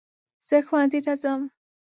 زه 0.47 0.57
ښونځي 0.67 0.99
ته 1.05 1.13
ځم. 1.21 1.41